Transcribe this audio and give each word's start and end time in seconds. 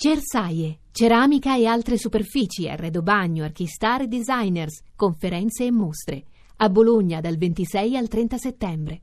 Cersaie, 0.00 0.78
ceramica 0.92 1.56
e 1.56 1.66
altre 1.66 1.98
superfici, 1.98 2.68
arredo 2.68 3.02
bagno, 3.02 3.42
archistar 3.42 4.02
e 4.02 4.06
designers, 4.06 4.80
conferenze 4.94 5.64
e 5.64 5.72
mostre. 5.72 6.22
A 6.58 6.68
Bologna 6.68 7.20
dal 7.20 7.36
26 7.36 7.96
al 7.96 8.06
30 8.06 8.36
settembre. 8.38 9.00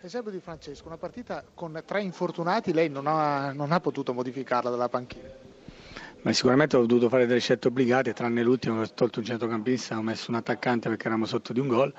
Esempio 0.00 0.30
di 0.30 0.38
Francesco, 0.38 0.86
una 0.86 0.98
partita 0.98 1.42
con 1.52 1.82
tre 1.84 2.00
infortunati, 2.00 2.72
lei 2.72 2.88
non 2.88 3.08
ha, 3.08 3.52
non 3.54 3.72
ha 3.72 3.80
potuto 3.80 4.14
modificarla 4.14 4.70
dalla 4.70 4.88
panchina. 4.88 5.28
Ma 6.22 6.32
sicuramente 6.32 6.76
ho 6.76 6.86
dovuto 6.86 7.08
fare 7.08 7.26
delle 7.26 7.40
scelte 7.40 7.66
obbligate, 7.66 8.12
tranne 8.12 8.44
l'ultimo 8.44 8.76
che 8.76 8.82
ho 8.82 8.94
tolto 8.94 9.18
un 9.18 9.24
centrocampista, 9.24 9.98
ho 9.98 10.02
messo 10.02 10.30
un 10.30 10.36
attaccante 10.36 10.88
perché 10.88 11.06
eravamo 11.06 11.26
sotto 11.26 11.52
di 11.52 11.58
un 11.58 11.66
gol. 11.66 11.92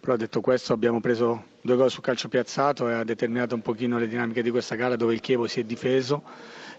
Però 0.00 0.16
detto 0.16 0.40
questo 0.40 0.72
abbiamo 0.72 1.00
preso 1.00 1.52
due 1.64 1.76
gol 1.76 1.90
sul 1.90 2.02
calcio 2.02 2.28
piazzato 2.28 2.90
e 2.90 2.92
ha 2.92 3.04
determinato 3.04 3.54
un 3.54 3.62
pochino 3.62 3.98
le 3.98 4.06
dinamiche 4.06 4.42
di 4.42 4.50
questa 4.50 4.74
gara 4.74 4.96
dove 4.96 5.14
il 5.14 5.20
Chievo 5.20 5.46
si 5.46 5.60
è 5.60 5.64
difeso 5.64 6.22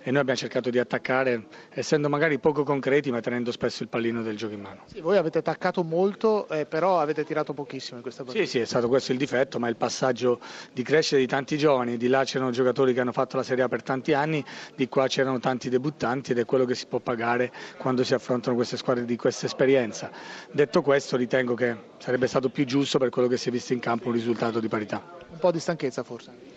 e 0.04 0.12
noi 0.12 0.20
abbiamo 0.20 0.38
cercato 0.38 0.70
di 0.70 0.78
attaccare 0.78 1.48
essendo 1.72 2.08
magari 2.08 2.38
poco 2.38 2.64
concreti 2.64 3.10
ma 3.10 3.20
tenendo 3.20 3.52
spesso 3.52 3.82
il 3.82 3.90
pallino 3.90 4.22
del 4.22 4.38
gioco 4.38 4.54
in 4.54 4.62
mano. 4.62 4.82
Sì, 4.86 5.02
voi 5.02 5.18
avete 5.18 5.40
attaccato 5.40 5.82
molto 5.82 6.48
eh, 6.50 6.68
però 6.68 7.00
avete 7.00 7.24
tirato 7.24 7.56
pochissimo 7.56 7.96
in 7.96 8.04
questa 8.04 8.24
partita. 8.24 8.46
Sì, 8.46 8.52
sì, 8.52 8.60
è 8.60 8.66
stato 8.66 8.88
questo 8.88 9.12
il 9.12 9.18
difetto 9.18 9.58
ma 9.58 9.68
il 9.70 9.76
passaggio 9.76 10.40
di 10.72 10.84
crescita 10.84 11.18
di 11.18 11.26
tanti 11.26 11.58
giovani, 11.58 11.98
di 11.98 12.08
là 12.08 12.24
c'erano 12.24 12.52
giocatori 12.52 12.94
che 12.94 13.00
hanno 13.00 13.12
fatto 13.12 13.38
la 13.38 13.42
Serie 13.42 13.64
A 13.64 13.68
per 13.68 13.82
tanti 13.82 14.14
anni, 14.14 14.46
di 14.76 14.88
qua 14.88 15.08
c'erano 15.08 15.40
tanti 15.40 15.68
debuttanti 15.70 16.34
ed 16.34 16.38
è 16.38 16.46
quello 16.46 16.66
che 16.66 16.76
si 16.76 16.86
può 16.86 17.00
pagare 17.00 17.52
quando 17.78 18.04
si 18.04 18.14
affrontano 18.14 18.56
queste 18.56 18.78
squadre 18.78 19.06
di 19.06 19.16
questa 19.16 19.48
esperienza. 19.48 20.12
Detto 20.52 20.84
questo 20.84 21.18
ritengo 21.18 21.56
che 21.56 21.76
sarebbe 21.98 22.28
stato 22.28 22.50
più 22.50 22.66
giusto 22.66 23.00
per 23.00 23.10
quello 23.10 23.28
che 23.28 23.38
si 23.38 23.50
è 23.50 23.52
visto 23.52 23.74
in 23.74 23.80
campo 23.80 24.10
un 24.10 24.14
risultato 24.14 24.60
di 24.60 24.68
parità. 24.76 25.02
Un 25.30 25.38
po' 25.40 25.52
di 25.52 25.60
stanchezza 25.60 26.04
forse? 26.04 26.54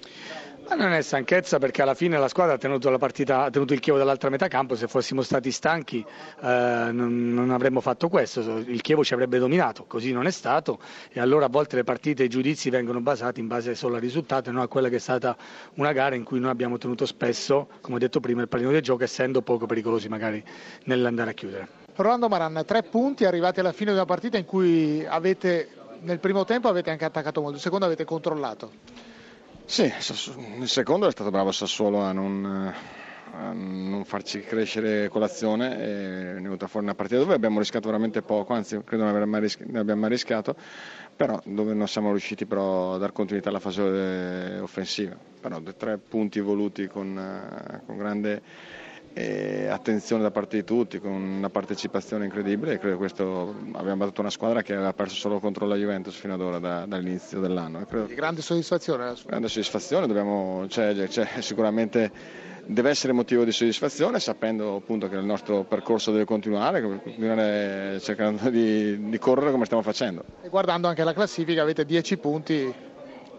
Ma 0.69 0.75
non 0.75 0.93
è 0.93 1.01
stanchezza 1.01 1.59
perché 1.59 1.81
alla 1.81 1.95
fine 1.95 2.19
la 2.19 2.29
squadra 2.29 2.55
ha 2.55 2.59
tenuto, 2.59 2.91
la 2.91 2.99
partita, 2.99 3.45
ha 3.45 3.51
tenuto 3.51 3.73
il 3.73 3.81
Chievo 3.81 3.97
dall'altra 3.97 4.29
metà 4.29 4.49
campo, 4.49 4.75
se 4.75 4.87
fossimo 4.87 5.23
stati 5.23 5.51
stanchi 5.51 6.05
eh, 6.43 6.89
non, 6.93 7.33
non, 7.33 7.51
avremmo 7.51 7.81
fatto 7.81 8.09
questo, 8.11 8.59
il 8.59 8.81
Chievo 8.83 9.03
ci 9.03 9.15
avrebbe 9.15 9.39
dominato, 9.39 9.85
così 9.87 10.13
non 10.13 10.27
è 10.27 10.31
stato 10.31 10.79
e 11.11 11.21
allora 11.21 11.47
a 11.47 11.49
volte 11.49 11.77
le 11.77 11.85
partite 11.85 12.23
e 12.23 12.27
i 12.27 12.29
giudizi 12.29 12.69
vengono 12.69 13.01
basati 13.01 13.41
in 13.41 13.47
base 13.47 13.75
solo 13.75 13.95
al 13.95 14.03
risultato 14.03 14.51
e 14.51 14.53
non 14.53 14.61
a 14.61 14.67
quella 14.67 14.91
che 14.91 14.97
è 14.97 15.01
stata 15.01 15.35
una 15.77 15.93
gara 15.93 16.15
in 16.15 16.25
cui 16.25 16.39
noi 16.39 16.51
abbiamo 16.51 16.77
tenuto 16.77 17.07
spesso, 17.07 17.69
come 17.81 17.97
ho 17.97 18.01
detto 18.01 18.21
prima, 18.21 18.43
il 18.43 18.49
pallino 18.49 18.71
del 18.71 18.83
gioco 18.83 19.05
essendo 19.05 19.41
poco 19.41 19.65
pericolosi 19.65 20.09
magari 20.09 20.45
nell'andare 20.85 21.31
a 21.31 21.35
chiudere. 21.35 21.69
Rolando 21.95 22.29
Maran, 22.29 22.63
tre 22.65 22.83
punti 22.83 23.25
arrivati 23.25 23.59
alla 23.59 23.73
fine 23.73 23.91
di 23.91 23.97
una 23.97 24.07
partita 24.07 24.37
in 24.37 24.45
cui 24.45 25.05
avete 25.05 25.78
nel 26.01 26.19
primo 26.19 26.45
tempo 26.45 26.69
avete 26.69 26.91
anche 26.91 27.05
attaccato 27.05 27.41
molto, 27.41 27.55
nel 27.55 27.63
secondo 27.63 27.87
avete 27.87 28.05
controllato. 28.05 28.73
Sì, 29.65 29.83
nel 30.57 30.69
secondo 30.69 31.07
è 31.07 31.11
stato 31.11 31.31
bravo 31.31 31.53
Sassuolo 31.53 32.01
a 32.01 32.13
non, 32.13 32.73
a 33.33 33.53
non 33.53 34.03
farci 34.05 34.41
crescere 34.41 35.09
colazione 35.09 35.77
è 35.79 36.33
venuta 36.35 36.67
fuori 36.67 36.87
una 36.87 36.95
partita 36.95 37.21
dove 37.21 37.35
abbiamo 37.35 37.59
rischiato 37.59 37.87
veramente 37.87 38.23
poco, 38.23 38.55
anzi 38.55 38.81
credo 38.83 39.05
non 39.05 39.13
abbiamo 39.13 39.31
mai, 39.33 39.41
rischi- 39.43 39.65
non 39.67 39.77
abbiamo 39.77 40.01
mai 40.01 40.11
rischiato, 40.11 40.57
però 41.15 41.39
dove 41.45 41.75
non 41.75 41.87
siamo 41.87 42.11
riusciti 42.11 42.47
però 42.47 42.95
a 42.95 42.99
dar 42.99 43.13
continuità 43.13 43.51
alla 43.51 43.61
fase 43.61 44.59
offensiva. 44.63 45.17
Però 45.41 45.61
tre 45.77 45.99
punti 45.99 46.41
voluti 46.41 46.87
con, 46.87 47.83
con 47.85 47.97
grande 47.99 48.43
e 49.13 49.67
attenzione 49.67 50.23
da 50.23 50.31
parte 50.31 50.57
di 50.57 50.65
tutti, 50.65 50.99
con 50.99 51.13
una 51.13 51.51
partecipazione 51.51 52.25
incredibile 52.25 52.75
e 52.75 52.79
credo 52.79 52.97
questo 52.97 53.55
abbiamo 53.73 53.97
battuto 53.97 54.21
una 54.21 54.31
squadra 54.31 54.63
che 54.63 54.75
aveva 54.75 54.93
perso 54.93 55.17
solo 55.17 55.41
contro 55.41 55.67
la 55.67 55.77
Juventus 55.77 56.15
fino 56.15 56.35
ad 56.35 56.41
ora 56.41 56.59
da, 56.59 56.87
dall'inizio 56.87 57.41
dell'anno. 57.41 57.85
Credo... 57.85 58.07
Grande 58.15 58.43
soddisfazione? 58.43 59.15
Grande 59.27 59.49
soddisfazione, 59.49 60.07
dobbiamo, 60.07 60.67
c'è, 60.69 61.07
c'è 61.09 61.27
sicuramente 61.41 62.47
deve 62.71 62.91
essere 62.91 63.15
motivo 63.15 63.45
di 63.45 63.53
soddisfazione 63.53 64.21
sapendo 64.21 64.77
appunto 64.77 65.09
che 65.09 65.17
il 65.17 65.25
nostro 65.25 65.65
percorso 65.65 66.13
deve 66.13 66.27
continuare, 66.27 66.83
continuare 66.83 67.99
cercando 68.01 68.51
di, 68.51 69.09
di 69.09 69.19
correre 69.19 69.51
come 69.51 69.65
stiamo 69.65 69.83
facendo. 69.83 70.23
E 70.43 70.49
guardando 70.49 70.87
anche 70.87 71.03
la 71.03 71.15
classifica 71.15 71.63
avete 71.63 71.87
10 71.87 72.17
punti 72.19 72.75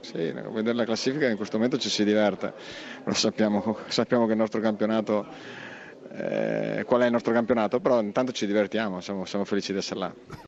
sì, 0.01 0.13
vedere 0.13 0.73
la 0.73 0.85
classifica 0.85 1.27
in 1.27 1.35
questo 1.35 1.57
momento 1.57 1.77
ci 1.77 1.89
si 1.89 2.03
diverte, 2.03 2.53
però 3.03 3.15
sappiamo, 3.15 3.77
sappiamo 3.87 4.25
che 4.25 4.31
il 4.31 4.37
nostro 4.37 4.61
campionato 4.61 5.25
eh, 6.11 6.83
qual 6.85 7.01
è 7.01 7.05
il 7.05 7.11
nostro 7.11 7.33
campionato, 7.33 7.79
però 7.79 8.01
intanto 8.01 8.31
ci 8.31 8.45
divertiamo, 8.45 9.01
siamo, 9.01 9.25
siamo 9.25 9.45
felici 9.45 9.71
di 9.71 9.77
essere 9.77 9.99
là. 9.99 10.13